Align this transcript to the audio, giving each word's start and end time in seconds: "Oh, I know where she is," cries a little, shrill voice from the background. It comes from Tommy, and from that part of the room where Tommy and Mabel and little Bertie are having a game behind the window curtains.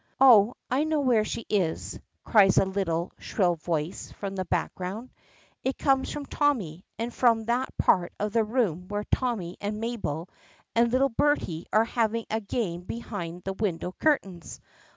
"Oh, 0.19 0.55
I 0.67 0.83
know 0.83 1.01
where 1.01 1.23
she 1.23 1.45
is," 1.47 1.99
cries 2.23 2.57
a 2.57 2.65
little, 2.65 3.11
shrill 3.19 3.53
voice 3.53 4.11
from 4.13 4.35
the 4.35 4.45
background. 4.45 5.11
It 5.63 5.77
comes 5.77 6.11
from 6.11 6.25
Tommy, 6.25 6.87
and 6.97 7.13
from 7.13 7.43
that 7.43 7.77
part 7.77 8.11
of 8.19 8.33
the 8.33 8.43
room 8.43 8.87
where 8.87 9.03
Tommy 9.03 9.57
and 9.61 9.79
Mabel 9.79 10.27
and 10.73 10.91
little 10.91 11.09
Bertie 11.09 11.67
are 11.71 11.85
having 11.85 12.25
a 12.31 12.41
game 12.41 12.81
behind 12.81 13.43
the 13.43 13.53
window 13.53 13.91
curtains. 13.99 14.59